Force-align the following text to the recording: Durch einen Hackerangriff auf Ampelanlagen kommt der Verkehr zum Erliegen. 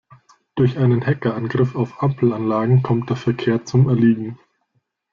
Durch 0.55 0.79
einen 0.79 1.05
Hackerangriff 1.05 1.75
auf 1.75 2.01
Ampelanlagen 2.01 2.81
kommt 2.81 3.11
der 3.11 3.17
Verkehr 3.17 3.65
zum 3.65 3.87
Erliegen. 3.87 4.39